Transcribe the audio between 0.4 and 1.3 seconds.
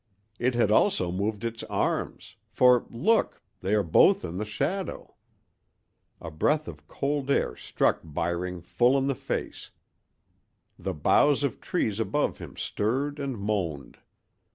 had also